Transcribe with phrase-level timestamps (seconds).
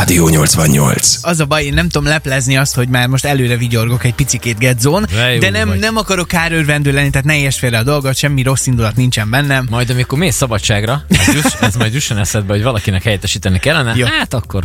[0.00, 1.18] Rádió 88.
[1.22, 4.58] Az a baj, én nem tudom leplezni azt, hogy már most előre vigyorgok egy picikét
[4.58, 5.06] Gedzón,
[5.40, 5.78] De nem, vagy.
[5.78, 9.66] nem akarok kárőrvendő lenni, tehát ne érts félre a dolgot, semmi rossz indulat nincsen bennem.
[9.70, 14.06] Majd amikor mész szabadságra, ez, juss, ez majd jusson eszedbe, hogy valakinek helyettesíteni kellene, Jó.
[14.06, 14.64] hát akkor,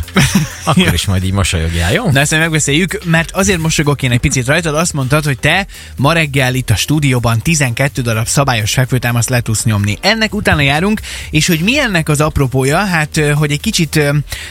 [0.63, 2.11] akkor is majd így mosolyogjál, jó?
[2.11, 5.67] Na ezt megbeszéljük, mert azért mosolygok én egy picit rajtad, azt mondtad, hogy te
[5.97, 9.97] ma reggel itt a stúdióban 12 darab szabályos fekvőtámaszt le tudsz nyomni.
[10.01, 10.99] Ennek utána járunk,
[11.29, 13.99] és hogy mi ennek az apropója, hát hogy egy kicsit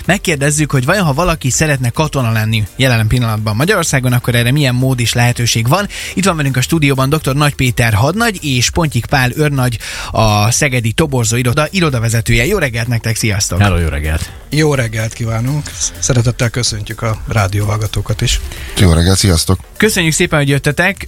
[0.05, 5.01] megkérdezzük, hogy vajon ha valaki szeretne katona lenni jelen pillanatban Magyarországon, akkor erre milyen mód
[5.01, 5.89] és lehetőség van.
[6.15, 7.35] Itt van velünk a stúdióban dr.
[7.35, 9.79] Nagy Péter hadnagy és Pontyik Pál őrnagy,
[10.11, 12.47] a Szegedi Toborzó iroda, irodavezetője.
[12.47, 13.61] Jó reggelt nektek, sziasztok!
[13.61, 14.31] Hello, jó reggelt!
[14.51, 15.71] Jó reggelt kívánunk!
[15.99, 18.41] Szeretettel köszöntjük a rádióhallgatókat is.
[18.79, 19.59] Jó reggelt, sziasztok!
[19.77, 21.07] Köszönjük szépen, hogy jöttetek.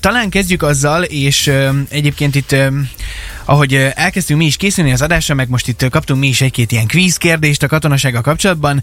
[0.00, 1.52] Talán kezdjük azzal, és
[1.88, 2.56] egyébként itt,
[3.44, 6.86] ahogy elkezdtünk mi is készülni az adásra, meg most itt kaptunk mi is egy-két ilyen
[6.86, 8.82] kvíz kérdést a katonasággal kapcsolatban.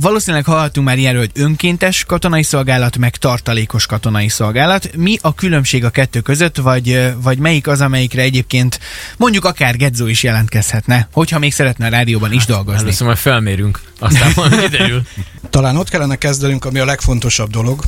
[0.00, 4.96] Valószínűleg hallhattunk már ilyenről, hogy önkéntes katonai szolgálat, meg tartalékos katonai szolgálat.
[4.96, 8.80] Mi a különbség a kettő között, vagy, vagy melyik az, amelyikre egyébként
[9.16, 12.80] mondjuk akár Gedzó is jelentkezhetne, hogyha még szeretne a rádióban is dolgozni?
[12.80, 15.02] Először majd felmérünk, aztán majd kiderül.
[15.50, 17.84] Talán ott kellene kezdenünk, ami a legfontosabb dolog.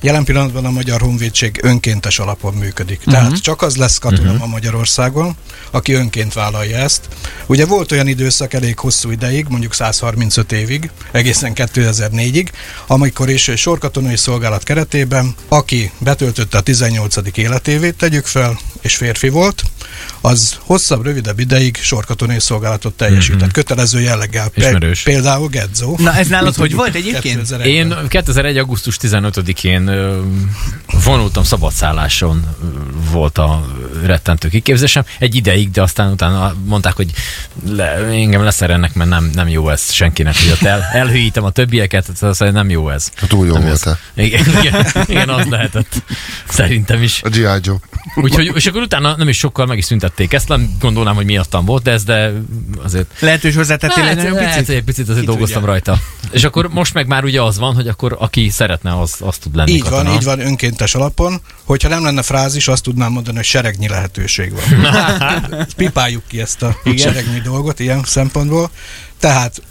[0.00, 2.98] Jelen pillanatban a Magyar Honvédség önkéntes alapon működik.
[2.98, 3.14] Uh-huh.
[3.14, 4.38] Tehát csak az lesz katona uh-huh.
[4.38, 5.36] ma Magyarországon,
[5.70, 7.08] aki önként vállalja ezt.
[7.46, 12.48] Ugye volt olyan időszak elég hosszú ideig, mondjuk 135 évig, egészen 2004-ig,
[12.86, 17.16] amikor is sorkatonai szolgálat keretében, aki betöltötte a 18.
[17.34, 19.62] életévét, tegyük fel, és férfi volt,
[20.20, 23.34] az hosszabb, rövidebb ideig sorkatonai szolgálatot teljesített.
[23.36, 23.52] Uh-huh.
[23.52, 24.48] Kötelező jelleggel.
[24.48, 25.02] Pe- Ismerős.
[25.02, 25.96] Például Gedzó.
[25.98, 27.42] Na ez nálad hogy volt egyébként?
[27.48, 27.60] 2001-ben.
[27.66, 28.56] Én 2001.
[28.58, 30.20] augusztus 15-én ö,
[31.04, 32.46] vonultam szabadszálláson,
[33.10, 35.04] volt a rettentő kiképzésem.
[35.18, 37.10] Egy ideig, de aztán utána mondták, hogy
[37.68, 42.08] le, engem leszerelnek, mert nem, nem jó ez senkinek, hogy ott el, elhűítem a többieket,
[42.14, 43.08] szóval nem jó ez.
[43.20, 43.82] Ha túl jó ez.
[44.14, 46.02] Igen, igen, igen, az lehetett.
[46.48, 47.22] Szerintem is.
[47.22, 47.40] A G.I.
[47.62, 47.76] Joe.
[48.14, 51.64] Úgyhogy, és akkor utána nem is sokkal meg is szüntették ezt, nem gondolnám, hogy miattam
[51.64, 52.32] volt ez, de
[52.84, 54.66] azért Lehet, hogy hozzátettél egy nagyon lehet, picit?
[54.66, 55.70] hogy egy picit azért Ki dolgoztam tudja.
[55.74, 55.98] rajta.
[56.30, 59.56] És akkor most meg már ugye az van, hogy akkor aki szeretne, az, az tud
[59.56, 60.02] lenni Így katona.
[60.02, 61.40] van, így van, önkéntes alapon.
[61.64, 64.86] Hogyha nem lenne frázis, azt tudnám mondani, hogy seregnyi lehetőség van.
[65.76, 66.96] Pipáljuk ki ezt a Igen.
[66.96, 68.70] seregnyi dolgot ilyen szempontból.
[69.18, 69.62] Tehát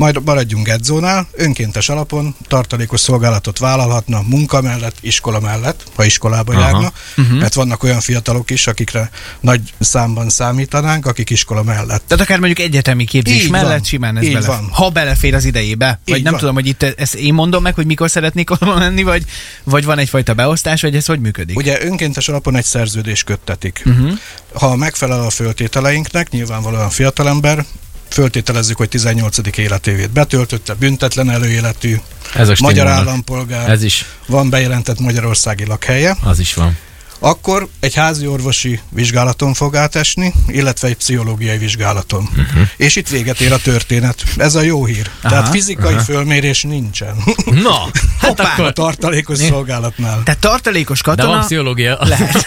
[0.00, 6.60] majd maradjunk Edzónál, önkéntes alapon tartalékos szolgálatot vállalhatna munka mellett, iskola mellett, ha iskolába Aha.
[6.62, 6.92] járna,
[7.38, 12.02] mert vannak olyan fiatalok is, akikre nagy számban számítanánk, akik iskola mellett.
[12.06, 13.82] Tehát akár mondjuk egyetemi képzés Így mellett van.
[13.82, 14.46] simán ez bele.
[14.46, 14.68] van.
[14.72, 16.00] Ha belefér az idejébe.
[16.06, 16.40] Vagy Így nem van.
[16.40, 19.24] tudom, hogy itt ezt én mondom meg, hogy mikor szeretnék onnan lenni, vagy,
[19.64, 21.56] vagy van egyfajta beosztás, vagy ez hogy működik?
[21.56, 23.82] Ugye önkéntes alapon egy szerződés köttetik.
[23.86, 24.18] Uh-huh.
[24.52, 27.64] Ha megfelel a föltételeinknek, nyilvánvalóan fiatalember,
[28.12, 29.56] föltételezzük, hogy 18.
[29.56, 31.96] életévét betöltötte, büntetlen előéletű,
[32.34, 36.76] Ez a magyar állampolgár, Ez is, van bejelentett magyarországi lakhelye, az is van.
[37.20, 42.28] Akkor egy házi orvosi vizsgálaton fog átesni, illetve egy pszichológiai vizsgálaton.
[42.30, 42.68] Uh-huh.
[42.76, 44.22] És itt véget ér a történet.
[44.36, 45.10] Ez a jó hír.
[45.20, 47.16] Aha, Tehát fizikai fölmérés nincsen
[47.62, 47.86] Na,
[48.18, 48.72] hát a akkor...
[48.72, 50.22] tartalékos szolgálatnál.
[50.24, 51.98] Tehát tartalékos De van katona, pszichológia.
[52.00, 52.46] lehet.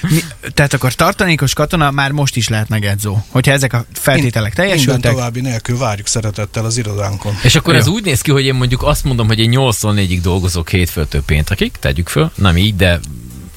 [0.00, 0.20] Mi,
[0.54, 3.24] tehát akkor tartalékos katona már most is lehet megedzó.
[3.28, 5.12] Hogyha ezek a feltételek Minden teljesültek.
[5.12, 7.38] további nélkül várjuk szeretettel az irodánkon.
[7.42, 7.92] És akkor ez Jó.
[7.92, 12.08] úgy néz ki, hogy én mondjuk azt mondom, hogy én 84-ig dolgozok hétfőtől péntekig, tegyük
[12.08, 13.00] föl, nem így, de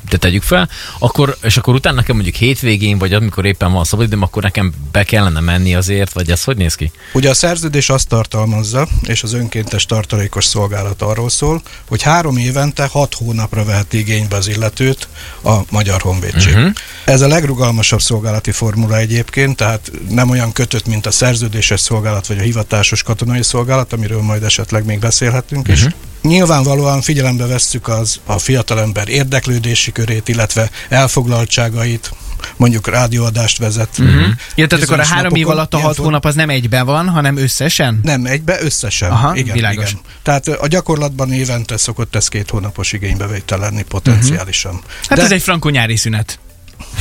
[0.10, 0.70] de tegyük fel,
[1.00, 5.04] akkor, és akkor utána nekem mondjuk hétvégén, vagy amikor éppen van szabadidőm, akkor nekem be
[5.04, 6.92] kellene menni azért, vagy ez hogy néz ki?
[7.14, 12.86] Ugye a szerződés azt tartalmazza, és az önkéntes tartalékos szolgálat arról szól, hogy három évente
[12.86, 15.08] hat hónapra vehet igénybe az illetőt
[15.44, 16.54] a Magyar Honvédség.
[16.54, 16.72] Uh-huh.
[17.06, 22.38] Ez a legrugalmasabb szolgálati formula egyébként, tehát nem olyan kötött, mint a szerződéses szolgálat vagy
[22.38, 25.84] a hivatásos katonai szolgálat, amiről majd esetleg még beszélhetünk is.
[25.84, 25.94] Mhm.
[26.24, 32.12] Nyilvánvalóan figyelembe vesszük az a fiatalember érdeklődési körét, illetve elfoglaltságait,
[32.58, 34.00] mondjuk rádióadást vezet.
[34.00, 34.28] Uh-huh.
[34.56, 37.38] Ja, tehát akkor a három év alatt a hat hónap az nem egyben van, hanem
[37.38, 38.00] összesen?
[38.04, 39.12] Nem, egybe összesen.
[39.12, 39.90] Aha, igen, világos.
[39.90, 40.02] igen.
[40.24, 44.82] Tehát a gyakorlatban évente szokott ez két hónapos igénybevétel lenni potenciálisan.
[45.08, 46.40] Hát De, ez egy frankó nyári szünet.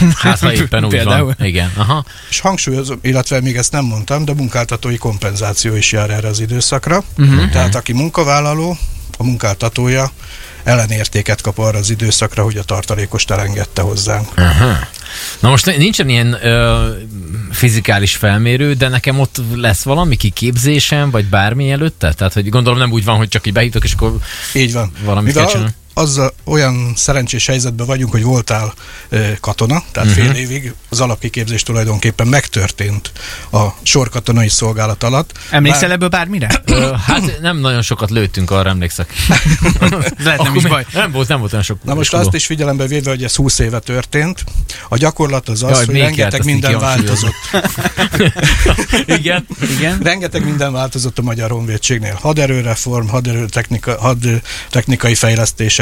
[0.16, 1.34] Hát ha éppen úgy Például.
[1.38, 1.46] van.
[1.46, 2.04] Igen, aha.
[2.30, 7.02] És hangsúlyozom, illetve még ezt nem mondtam, de munkáltatói kompenzáció is jár erre az időszakra.
[7.18, 7.50] Uh-huh.
[7.50, 8.76] Tehát aki munkavállaló,
[9.18, 10.10] a munkáltatója
[10.62, 14.28] ellenértéket kap arra az időszakra, hogy a tartalékost elengedte hozzánk.
[14.36, 14.78] Aha.
[15.40, 16.88] Na most nincsen ilyen ö,
[17.50, 22.12] fizikális felmérő, de nekem ott lesz valami kiképzésem, vagy bármi előtte?
[22.12, 24.16] Tehát, hogy gondolom nem úgy van, hogy csak így behívtok, és akkor
[24.54, 24.92] Így van.
[25.04, 25.74] Valamit Mivel kell csinálni.
[25.94, 28.74] Azzal olyan szerencsés helyzetben vagyunk, hogy voltál
[29.40, 30.24] katona, tehát uh-huh.
[30.24, 33.12] fél évig az alapkiképzés tulajdonképpen megtörtént
[33.52, 35.38] a sorkatonai szolgálat alatt.
[35.50, 36.62] Emlékszel ebből bármire?
[36.64, 39.12] Ö, hát nem nagyon sokat lőttünk, arra emlékszek.
[40.24, 40.86] Lehet nem is baj.
[40.92, 41.84] Nem volt, nem volt olyan sok.
[41.84, 44.44] Na most azt is figyelembe véve, hogy ez 20 éve történt,
[44.88, 47.34] a gyakorlat az az, Jaj, hogy rengeteg minden változott.
[49.06, 49.46] Igen.
[49.76, 49.98] Igen.
[50.02, 52.18] Rengeteg minden változott a Magyar Honvédségnél.
[52.20, 54.42] Haderőreform, haderő technika, had,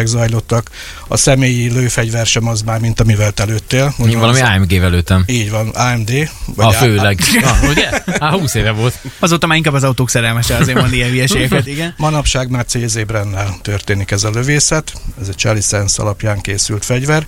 [0.00, 0.70] fejlesztések zajlottak.
[1.08, 3.94] A személyi lőfegyver sem az már, mint amivel te lőttél.
[4.08, 5.24] Én valami AMG-vel lőttem.
[5.26, 6.10] Így van, AMD.
[6.54, 7.20] Vagy A főleg.
[7.42, 7.88] Ah, ugye?
[8.18, 8.98] Á, 20 éve volt.
[9.18, 11.94] Azóta már inkább az autók szerelmese, azért mond ilyen hülyeségeket, igen.
[11.96, 17.24] Manapság már CZ Brennel történik ez a lövészet, ez egy Charlie Sense alapján készült fegyver.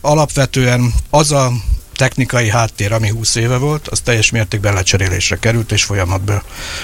[0.00, 1.52] Alapvetően az a
[2.00, 6.42] technikai háttér, ami 20 éve volt, az teljes mértékben lecserélésre került, és folyamatban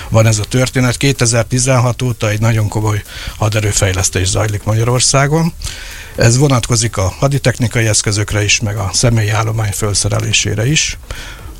[0.09, 0.97] van ez a történet.
[0.97, 3.03] 2016 óta egy nagyon komoly
[3.37, 5.53] haderőfejlesztés zajlik Magyarországon.
[6.17, 10.99] Ez vonatkozik a haditechnikai eszközökre is, meg a személyi állomány felszerelésére is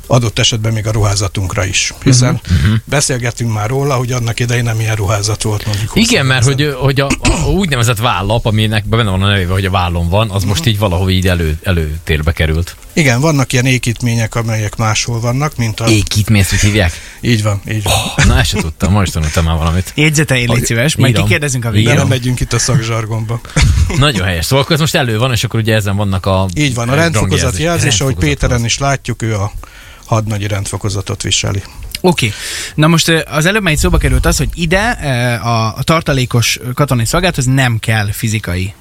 [0.07, 1.93] adott esetben még a ruházatunkra is.
[2.03, 2.79] Hiszen uh-huh.
[2.85, 5.91] beszélgettünk már róla, hogy annak idején nem ilyen ruházat volt mondjuk.
[5.91, 9.65] 20 Igen, mert hogy, hogy a, a, úgynevezett vállap, aminek benne van a nevébe, hogy
[9.65, 12.75] a vállon van, az most így valahogy így elő, előtérbe került.
[12.93, 15.85] Igen, vannak ilyen ékítmények, amelyek máshol vannak, mint a...
[16.27, 16.91] Mész, hogy hívják?
[17.21, 17.93] Így van, így van.
[17.93, 19.91] Oh, na, ezt se tudtam, most tanultam már valamit.
[19.95, 21.25] Jegyzetelj, légy szíves, majd Írom.
[21.25, 21.93] kikérdezünk a végén.
[21.93, 23.41] Nem megyünk itt a szakzsargonba.
[23.97, 24.45] Nagyon helyes.
[24.45, 26.47] Szóval akkor ez most elő van, és akkor ugye ezen vannak a...
[26.53, 27.63] Így van, a rendfokozati rangjelzés.
[27.63, 29.51] jelzés, ahogy Rendfokozat Péteren is látjuk, ő a
[30.07, 31.63] hadnagyi rendfokozatot viseli.
[32.01, 32.25] Oké.
[32.25, 32.37] Okay.
[32.75, 34.89] Na most az előbb már itt szóba került az, hogy ide
[35.43, 38.73] a, tartalékos katonai szolgálathoz nem kell fizikai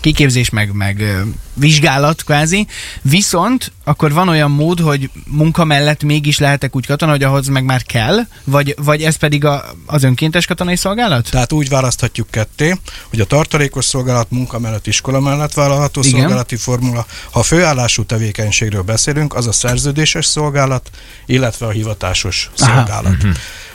[0.00, 1.24] kiképzés, meg, meg
[1.54, 2.66] vizsgálat kvázi,
[3.02, 7.64] viszont akkor van olyan mód, hogy munka mellett mégis lehetek úgy katona, hogy ahhoz meg
[7.64, 11.30] már kell, vagy, vagy ez pedig a, az önkéntes katonai szolgálat?
[11.30, 12.76] Tehát úgy választhatjuk ketté,
[13.08, 16.20] hogy a tartalékos szolgálat munka mellett iskola mellett vállalható Igen.
[16.20, 17.06] szolgálati formula.
[17.30, 20.90] Ha főállású tevékenységről beszélünk, az a szerződéses szolgálat,
[21.26, 22.74] illetve a hivatásos Aha.
[22.74, 23.16] szolgálat.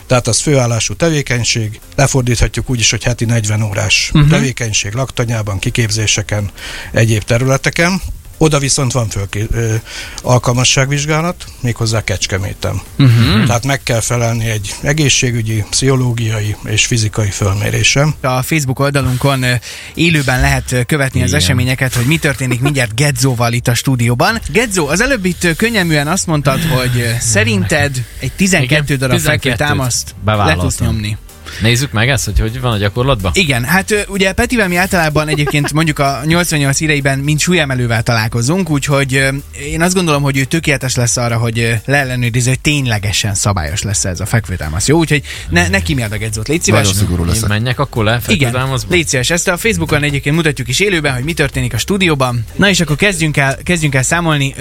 [0.09, 4.29] Tehát az főállású tevékenység, lefordíthatjuk úgy is, hogy heti 40 órás Mhm.
[4.29, 6.51] tevékenység laktanyában, kiképzéseken,
[6.91, 8.01] egyéb területeken.
[8.41, 9.75] Oda viszont van fölké, ö,
[10.23, 12.81] alkalmasságvizsgálat, méghozzá Kecskeméten.
[12.99, 13.45] Uh-huh.
[13.45, 18.13] Tehát meg kell felelni egy egészségügyi, pszichológiai és fizikai fölmérésem.
[18.21, 19.53] A Facebook oldalunkon ö,
[19.93, 21.39] élőben lehet követni az Igen.
[21.39, 24.39] eseményeket, hogy mi történik mindjárt Gedzóval itt a stúdióban.
[24.51, 30.07] Gedzó, az előbb itt könnyelműen azt mondtad, hogy szerinted egy 12 Igen, darab 12-t fekvőtámaszt
[30.07, 30.59] le bevállaltam.
[30.61, 31.17] tudsz nyomni.
[31.61, 33.31] Nézzük meg ezt, hogy hogy van a gyakorlatban.
[33.35, 39.27] Igen, hát ugye Petivel mi általában egyébként mondjuk a 88 híreiben mind súlyemelővel találkozunk, úgyhogy
[39.71, 44.19] én azt gondolom, hogy ő tökéletes lesz arra, hogy leellenőrizze, hogy ténylegesen szabályos lesz ez
[44.19, 44.87] a fekvőtámasz.
[44.87, 46.81] Jó, úgyhogy ne, ne kimérd a Gedzót, légy szíves.
[46.87, 47.47] Nagyon szigorú Én leszek.
[47.49, 49.29] menjek akkor le, Igen, légy szíves.
[49.29, 52.45] Ezt a Facebookon egyébként mutatjuk is élőben, hogy mi történik a stúdióban.
[52.55, 54.55] Na és akkor kezdjünk el, kezdjünk el számolni.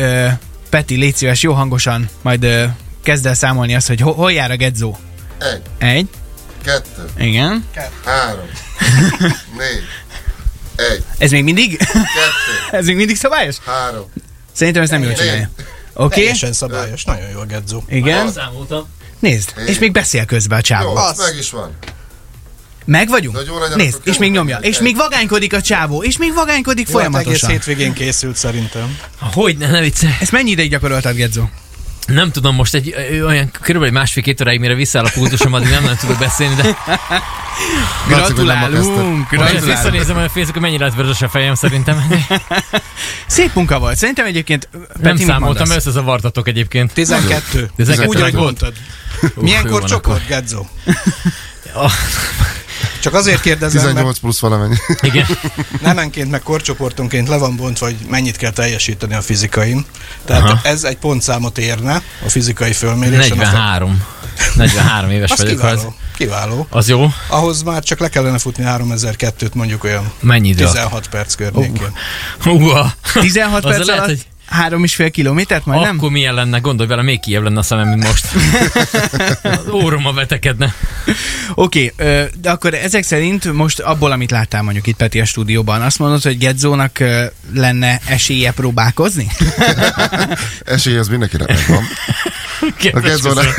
[0.70, 2.46] Peti, légy szíves, jó hangosan, majd
[3.02, 4.96] kezd el számolni azt, hogy ho- hol jár a Gedzó.
[5.38, 6.08] Egy, Egy,
[6.62, 7.64] kettő, igen.
[8.04, 8.46] három,
[9.58, 9.82] négy,
[10.76, 11.76] egy, Ez még mindig?
[11.76, 12.02] kettő,
[12.78, 13.56] Ez még mindig szabályos?
[13.66, 14.04] három,
[14.52, 15.50] Szerintem ezt nem jól csinálja.
[15.92, 16.04] Oké?
[16.04, 16.18] Okay?
[16.18, 17.82] Teljesen szabályos, nagyon jó a Gedzó.
[17.88, 18.32] Igen.
[19.18, 20.96] Nézd, és még beszél közben a jó, csávó.
[20.96, 21.76] az meg is van.
[22.84, 23.42] Meg vagyunk?
[23.46, 24.58] Jó legyen, Nézd, és még nyomja.
[24.58, 27.50] És még vagánykodik a csávó, és még vagánykodik Jó, hát egész folyamatosan.
[27.50, 28.98] hétvégén készült szerintem.
[29.20, 30.12] Hogy ne, ne viccelj.
[30.20, 31.42] Ezt mennyi ideig gyakoroltad, Gedzó?
[32.08, 32.94] Nem tudom, most egy
[33.26, 36.76] olyan körülbelül másfél-két óráig, mire visszaáll a pultusom, addig nem, nem tudok beszélni, de
[38.08, 39.64] Gratulálunk, gratulálunk.
[39.64, 42.08] visszanézem a Facebookon, mennyire lett vörös a fejem szerintem.
[43.26, 43.96] Szép munka volt.
[43.96, 46.92] Szerintem egyébként Peti, Nem számoltam, összezavartatok egyébként.
[46.92, 47.70] 12.
[47.76, 48.44] 12 Úgy, ahogy volt.
[48.44, 48.72] mondtad.
[49.36, 50.66] jó Milyen van korcsoport, Gedzó?
[53.00, 54.76] Csak azért kérdezem, mert 18 plusz valamennyi.
[55.00, 55.26] Igen.
[55.82, 59.84] nemenként meg korcsoportonként le van bontva, hogy mennyit kell teljesíteni a fizikain.
[60.24, 60.60] Tehát Aha.
[60.62, 63.36] ez egy pontszámot érne a fizikai fölmérésen.
[63.36, 64.04] 43.
[64.54, 65.62] 43 éves Az vagyok.
[65.62, 65.94] Az, kiváló.
[66.16, 66.66] Kiváló.
[66.70, 67.08] az jó.
[67.28, 70.64] Ahhoz már csak le kellene futni 3002-t mondjuk olyan Mennyi idő?
[70.64, 71.92] 16 perc környékén.
[72.44, 72.92] Uha.
[73.12, 75.96] 16 Az perc lehet, alatt hogy- három és fél kilométert majd nem?
[75.96, 78.26] Akkor milyen lenne, gondolj vele, még kiebb lenne a szemem, mint most.
[79.58, 80.74] Az óroma betekedne.
[81.54, 85.82] Oké, ö, de akkor ezek szerint most abból, amit láttál mondjuk itt Peti a stúdióban,
[85.82, 86.98] azt mondod, hogy Gedzónak
[87.54, 89.26] lenne esélye próbálkozni?
[90.64, 91.84] Esély az mindenkire megvan.
[92.92, 93.54] A Gedzónak.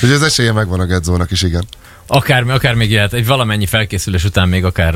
[0.00, 1.64] Hogy az esélye megvan a Gedzónak is, igen.
[2.06, 4.94] Akár, akár még jöhet, egy valamennyi felkészülés után még akár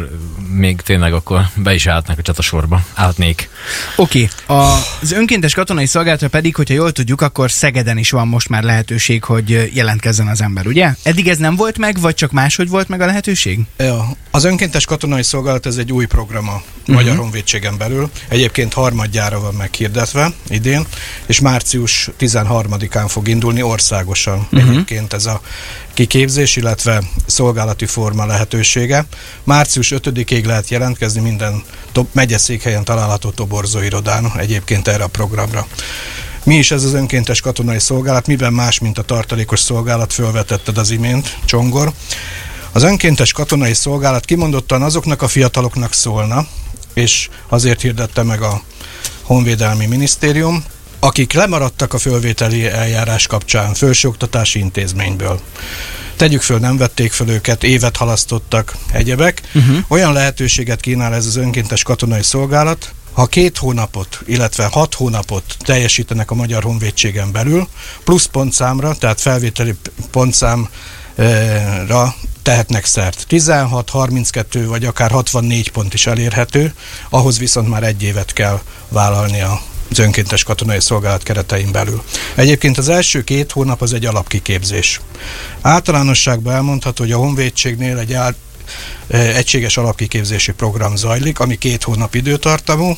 [0.51, 2.85] még tényleg akkor be is állhatnak a csatasorba.
[2.95, 3.49] Állhatnék.
[3.97, 4.67] Oké, okay.
[5.01, 9.25] az önkéntes katonai szolgálatra pedig, hogyha jól tudjuk, akkor Szegeden is van most már lehetőség,
[9.25, 10.95] hogy jelentkezzen az ember, ugye?
[11.03, 13.61] Eddig ez nem volt meg, vagy csak máshogy volt meg a lehetőség?
[13.77, 16.95] Ja, az önkéntes katonai szolgálat ez egy új program a uh-huh.
[16.95, 18.11] Magyar Honvédségen belül.
[18.29, 20.87] Egyébként harmadjára van meghirdetve idén,
[21.27, 24.71] és március 13-án fog indulni országosan uh-huh.
[24.71, 25.41] egyébként ez a
[25.95, 29.07] kiképzés, illetve szolgálati forma lehetősége.
[29.45, 31.63] Március 5-ig lehet jelentkezni minden
[32.13, 35.67] megyeszékhelyen található toborzó irodán egyébként erre a programra.
[36.45, 40.91] Mi is ez az önkéntes katonai szolgálat, miben más, mint a tartalékos szolgálat, fölvetetted az
[40.91, 41.93] imént, Csongor.
[42.73, 46.47] Az önkéntes katonai szolgálat kimondottan azoknak a fiataloknak szólna,
[46.95, 48.63] és azért hirdette meg a
[49.23, 50.65] Honvédelmi Minisztérium,
[51.01, 55.41] akik lemaradtak a fölvételi eljárás kapcsán felsőoktatási intézményből.
[56.19, 59.43] Tegyük föl, nem vették föl őket, évet halasztottak, egyebek.
[59.55, 59.77] Uh-huh.
[59.89, 66.31] Olyan lehetőséget kínál ez az önkéntes katonai szolgálat, ha két hónapot, illetve hat hónapot teljesítenek
[66.31, 67.69] a Magyar Honvédségen belül,
[68.05, 69.75] plusz pontszámra, tehát felvételi
[70.11, 73.25] pontszámra tehetnek szert.
[73.27, 76.75] 16, 32 vagy akár 64 pont is elérhető,
[77.09, 79.61] ahhoz viszont már egy évet kell vállalni a
[79.91, 82.03] az önkéntes katonai szolgálat keretein belül.
[82.35, 85.01] Egyébként az első két hónap az egy alapkiképzés.
[85.61, 88.35] Általánosságban elmondható, hogy a honvédségnél egy át,
[89.09, 92.97] egységes alapkiképzési program zajlik, ami két hónap időtartamú.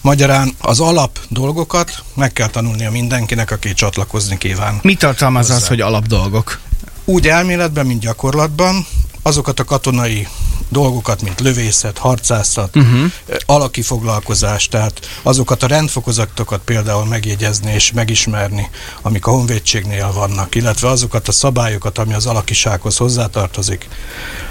[0.00, 4.78] Magyarán az alap dolgokat meg kell tanulnia mindenkinek, aki csatlakozni kíván.
[4.82, 5.60] Mi tartalmaz hozzá.
[5.60, 6.60] az, hogy alap dolgok?
[7.04, 8.86] Úgy elméletben, mint gyakorlatban,
[9.22, 10.28] azokat a katonai
[10.68, 13.12] dolgokat, mint lövészet, harcászat, uh-huh.
[13.46, 18.70] alaki foglalkozás, tehát azokat a rendfokozatokat például megjegyezni és megismerni,
[19.02, 23.88] amik a honvédségnél vannak, illetve azokat a szabályokat, ami az alakisághoz hozzátartozik.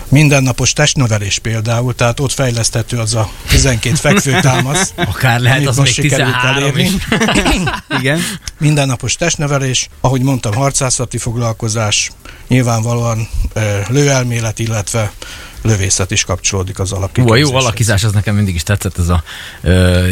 [0.09, 4.93] Mindennapos testnevelés például, tehát ott fejleszthető az a 12 fekvőtámasz.
[5.13, 6.89] Akár lehet az még 13 is.
[7.99, 8.19] Igen.
[8.59, 12.11] Mindennapos testnevelés, ahogy mondtam, harcászati foglalkozás,
[12.47, 13.27] nyilvánvalóan
[13.87, 15.11] lőelmélet, illetve
[15.61, 17.47] lövészet is kapcsolódik az alapkiképzéshez.
[17.47, 19.23] Jó, jó alakizás, az nekem mindig is tetszett, ez a
[19.61, 20.07] ö,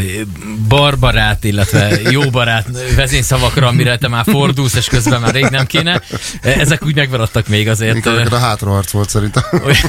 [0.67, 6.01] barbarát, illetve jó barát vezényszavakra, amire te már fordulsz, és közben már rég nem kéne.
[6.41, 7.93] Ezek úgy megmaradtak még azért.
[7.93, 9.43] Mikor a hátraharc volt szerintem.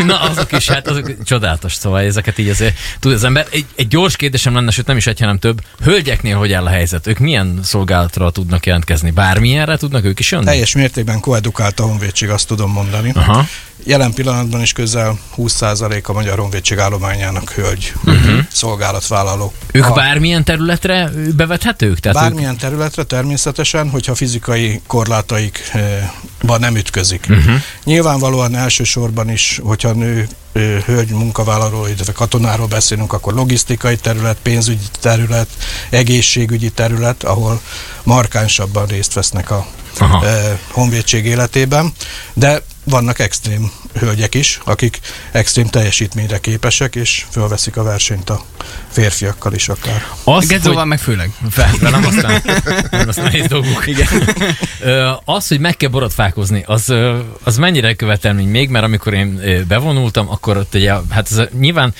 [0.06, 3.46] Na, azok is, hát azok csodálatos, szóval ezeket így azért tud az ember.
[3.50, 5.60] Egy, egy gyors kérdésem lenne, sőt nem is egy, hanem több.
[5.82, 7.06] Hölgyeknél hogy áll a helyzet?
[7.06, 9.10] Ők milyen szolgálatra tudnak jelentkezni?
[9.10, 10.44] Bármilyenre tudnak ők is jönni?
[10.44, 13.12] Teljes mértékben koedukált a honvédség, azt tudom mondani.
[13.14, 13.46] Aha.
[13.84, 15.45] Jelen pillanatban is közel 20%
[16.02, 18.38] a Magyar Honvédség állományának hölgy uh-huh.
[18.52, 19.52] szolgálatvállaló.
[19.72, 22.00] Ők a, bármilyen területre bevethetők?
[22.00, 22.58] Tehát bármilyen ők...
[22.58, 27.26] területre természetesen, hogyha fizikai korlátaikban nem ütközik.
[27.28, 27.54] Uh-huh.
[27.84, 30.28] Nyilvánvalóan elsősorban is, hogyha nő
[30.84, 35.48] hölgy munkavállaló, illetve katonáról beszélünk, akkor logisztikai terület, pénzügyi terület,
[35.90, 37.60] egészségügyi terület, ahol
[38.02, 39.66] markánsabban részt vesznek a
[39.98, 40.24] Aha.
[40.70, 41.92] honvédség életében,
[42.34, 45.00] de vannak extrém hölgyek is, akik
[45.32, 48.40] extrém teljesítményre képesek, és fölveszik a versenyt a
[48.90, 50.06] férfiakkal is akár.
[50.24, 50.88] Az, Gedzóval hogy...
[50.88, 51.30] meg főleg.
[51.80, 52.42] Velem aztán,
[53.08, 53.86] az nehéz dolguk.
[53.86, 54.06] Igen.
[55.24, 56.94] az, hogy meg kell borotfákozni, az,
[57.42, 61.94] az mennyire követelmény még, mert amikor én bevonultam, akkor ott ugye, hát ez, nyilván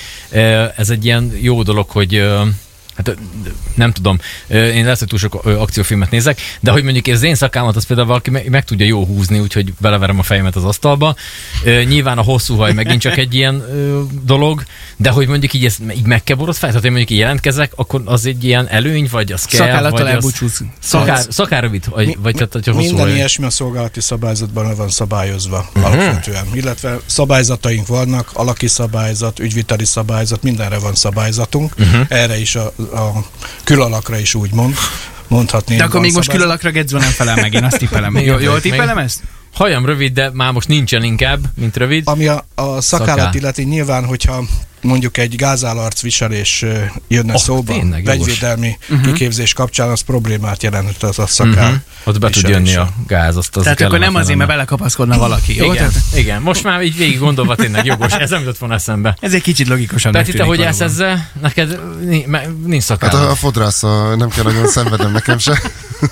[0.76, 2.26] ez egy ilyen jó dolog, hogy
[2.96, 3.16] Hát
[3.74, 7.76] nem tudom, én lehet, hogy túl sok akciófilmet nézek, de hogy mondjuk az én szakámat,
[7.76, 11.16] az például valaki meg, tudja jó húzni, úgyhogy beleverem a fejemet az asztalba.
[11.64, 13.64] Nyilván a hosszú haj megint csak egy ilyen
[14.24, 14.62] dolog,
[14.96, 17.72] de hogy mondjuk így, ezt, így meg kell borot fel, tehát én mondjuk így jelentkezek,
[17.74, 20.60] akkor az egy ilyen előny, vagy az kell, Szakállattal elbúcsúsz.
[20.78, 23.14] Szakár, szakárrövid, vagy, Mi, vagy tehát, hogyha hosszú Minden haj.
[23.14, 25.92] ilyesmi a szolgálati szabályzatban van szabályozva uh-huh.
[25.92, 26.46] alapvetően.
[26.52, 31.74] Illetve szabályzataink vannak, alaki szabályzat, ügyviteli szabályzat, mindenre van szabályzatunk.
[31.78, 32.06] Uh-huh.
[32.08, 33.24] Erre is a a
[33.64, 34.74] külalakra is úgy mond,
[35.28, 35.76] mondhatni.
[35.76, 38.16] De akkor még most külalakra Gedzó nem felel meg, én azt tippelem.
[38.26, 39.22] Jól, jól tippelem ezt?
[39.54, 42.02] Hajam rövid, de már most nincsen inkább, mint rövid.
[42.04, 44.44] Ami a, a szakállat illeti, nyilván, hogyha
[44.86, 46.64] mondjuk egy gázállarc viselés
[47.08, 49.06] jönne oh, szóba, tényleg, vegyvédelmi uh-huh.
[49.06, 51.64] kiképzés kapcsán, az problémát jelentett az a szakál.
[51.64, 51.80] Uh-huh.
[52.04, 53.36] Ott be tud jönni a gáz.
[53.36, 55.64] Azt az Tehát akkor nem azért, mert belekapaszkodna valaki, jó?
[55.64, 56.02] Igen, Tehát...
[56.14, 59.16] igen, most már így végig gondolva tényleg jogos, ez nem jutott volna eszembe.
[59.20, 60.12] Ez egy kicsit logikusabb.
[60.12, 61.80] Tehát itt, hogy állsz ezzel, neked
[62.64, 63.10] nincs szakál.
[63.10, 63.80] Hát a, a fodrász,
[64.16, 65.60] nem kell nagyon szenvedem nekem se.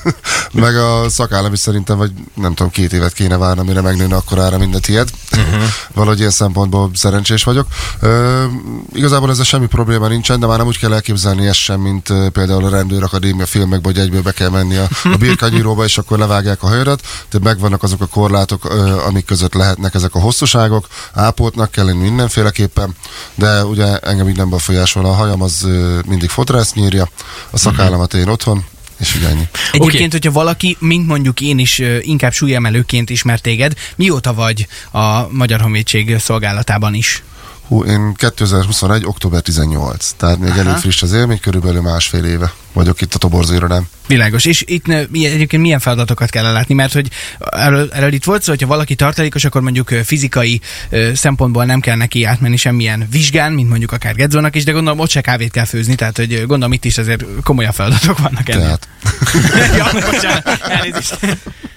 [0.52, 4.58] Meg a szakállam is szerintem, vagy nem tudom, két évet kéne várni, amire megnőne akkorára
[4.58, 5.08] minden tiéd.
[5.32, 5.62] Uh-huh.
[5.94, 7.66] Valahogy ilyen szempontból szerencsés vagyok.
[8.00, 8.44] Ö,
[8.92, 12.12] igazából ez a semmi probléma nincsen, de már nem úgy kell elképzelni ezt sem, mint
[12.32, 16.62] például a rendőrakadémia filmekben, hogy egyből be kell menni a, a birkanyíróba, és akkor levágják
[16.62, 17.00] a hajadat.
[17.00, 18.64] Tehát megvannak azok a korlátok,
[19.06, 20.88] amik között lehetnek ezek a hosszúságok.
[21.12, 22.96] Ápoltnak kell lenni mindenféleképpen,
[23.34, 25.04] de ugye engem így nem befolyásol.
[25.04, 25.68] A hajam az
[26.06, 27.08] mindig fodrász nyírja,
[27.50, 28.64] a szakállamat én otthon,
[28.96, 29.48] és ugye ennyi.
[29.72, 30.08] Egyébként, okay.
[30.10, 36.18] hogyha valaki, mint mondjuk én is inkább súlyemelőként ismer téged, mióta vagy a Magyar Honvédség
[36.18, 37.22] szolgálatában is?
[37.68, 39.04] Hú, én 2021.
[39.06, 40.58] október 18, tehát még Aha.
[40.58, 43.88] elég friss az élmény, körülbelül másfél éve vagyok itt a toborzó irodán.
[44.06, 44.44] Világos.
[44.44, 46.74] És itt milyen- egyébként milyen feladatokat kell ellátni?
[46.74, 51.64] Mert hogy erről, erről itt volt szó, hogyha valaki tartalékos, akkor mondjuk fizikai ö, szempontból
[51.64, 55.20] nem kell neki átmenni semmilyen vizsgán, mint mondjuk akár Gedzónak is, de gondolom ott se
[55.20, 58.62] kávét kell főzni, tehát hogy gondolom itt is azért komolyabb feladatok vannak ennél.
[58.62, 58.88] Tehát
[59.76, 61.18] ja, bocsánat, elnézést.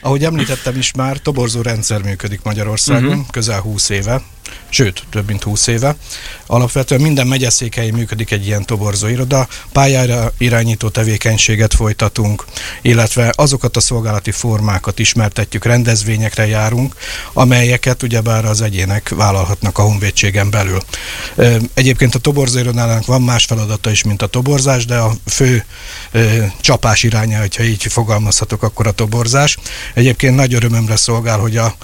[0.01, 3.25] Ahogy említettem is már, toborzó rendszer működik Magyarországon, uh-huh.
[3.32, 4.22] közel 20 éve,
[4.70, 5.96] sőt, több mint 20 éve.
[6.46, 12.46] Alapvetően minden megyeszékhelyen működik egy ilyen toborzó iroda, pályára irányító tevékenységet folytatunk,
[12.82, 16.96] illetve azokat a szolgálati formákat ismertetjük, rendezvényekre járunk,
[17.34, 20.82] amelyeket ugyebár az egyének vállalhatnak a honvédségen belül.
[21.74, 25.65] Egyébként a toborzó irodának van más feladata is, mint a toborzás, de a fő
[26.62, 29.58] csapás iránya, hogyha így fogalmazhatok, akkor a toborzás.
[29.94, 31.75] Egyébként nagy örömömre szolgál, hogy a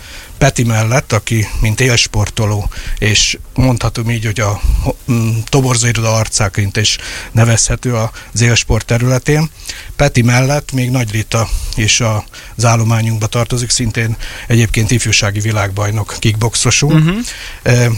[0.44, 4.62] Peti mellett, aki mint élsportoló, és mondhatom így, hogy a
[5.12, 6.98] mm, toborzóiroda arcáként is
[7.32, 9.50] nevezhető az élsport területén.
[9.96, 12.02] Peti mellett még Nagy Rita is
[12.56, 16.94] az állományunkba tartozik, szintén egyébként ifjúsági világbajnok kickboxosunk.
[16.94, 17.94] Uh-huh.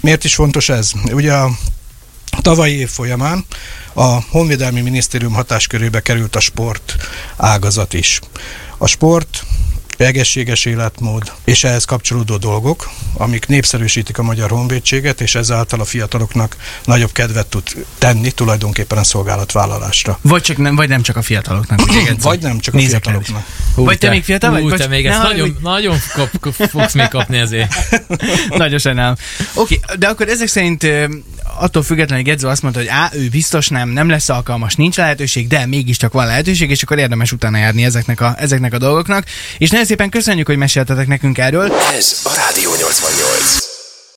[0.00, 0.90] Miért is fontos ez?
[1.12, 1.50] Ugye a
[2.42, 3.44] tavalyi év folyamán
[3.92, 6.96] a Honvédelmi Minisztérium hatáskörébe került a sport
[7.36, 8.20] ágazat is.
[8.78, 9.44] A sport
[10.04, 16.56] egészséges életmód és ehhez kapcsolódó dolgok, amik népszerűsítik a magyar honvédséget, és ezáltal a fiataloknak
[16.84, 20.18] nagyobb kedvet tud tenni tulajdonképpen a szolgálatvállalásra.
[20.22, 22.14] Vagy, csak nem, vagy nem csak a fiataloknak, ugye?
[22.20, 23.44] Vagy nem csak a Nézek fiataloknak.
[23.74, 24.62] Hú, Vagy te még fiatal vagy?
[24.62, 27.74] Hú, te még ezt nagyon, nagyon kap, fogsz még kapni ezért.
[28.48, 29.14] Nagyon sajnálom.
[29.54, 30.86] Oké, de akkor ezek szerint
[31.58, 34.96] attól függetlenül, hogy Gedzó azt mondta, hogy á, ő biztos nem, nem lesz alkalmas, nincs
[34.96, 39.24] lehetőség, de mégiscsak van lehetőség, és akkor érdemes utána járni ezeknek a, ezeknek a dolgoknak.
[39.58, 41.72] És nagyon szépen köszönjük, hogy meséltetek nekünk erről.
[41.72, 43.35] Ez a Rádió 88.